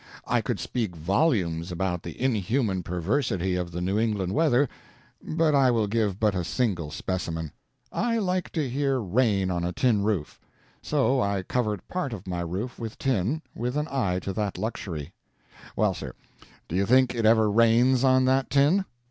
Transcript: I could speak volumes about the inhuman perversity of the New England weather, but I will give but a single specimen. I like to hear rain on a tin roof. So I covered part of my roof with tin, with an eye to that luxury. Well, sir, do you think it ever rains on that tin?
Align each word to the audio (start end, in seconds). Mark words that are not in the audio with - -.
I 0.25 0.41
could 0.41 0.59
speak 0.59 0.95
volumes 0.95 1.71
about 1.71 2.01
the 2.01 2.19
inhuman 2.19 2.81
perversity 2.81 3.55
of 3.55 3.69
the 3.71 3.81
New 3.81 3.99
England 3.99 4.33
weather, 4.33 4.67
but 5.21 5.53
I 5.53 5.69
will 5.69 5.85
give 5.85 6.19
but 6.19 6.33
a 6.33 6.43
single 6.43 6.89
specimen. 6.89 7.51
I 7.91 8.17
like 8.17 8.49
to 8.53 8.67
hear 8.67 8.99
rain 8.99 9.51
on 9.51 9.63
a 9.63 9.71
tin 9.71 10.01
roof. 10.01 10.39
So 10.81 11.21
I 11.21 11.43
covered 11.43 11.87
part 11.87 12.13
of 12.13 12.25
my 12.25 12.39
roof 12.41 12.79
with 12.79 12.97
tin, 12.97 13.43
with 13.53 13.77
an 13.77 13.87
eye 13.91 14.17
to 14.21 14.33
that 14.33 14.57
luxury. 14.57 15.13
Well, 15.75 15.93
sir, 15.93 16.13
do 16.67 16.75
you 16.75 16.87
think 16.87 17.13
it 17.13 17.27
ever 17.27 17.51
rains 17.51 18.03
on 18.03 18.25
that 18.25 18.49
tin? 18.49 18.85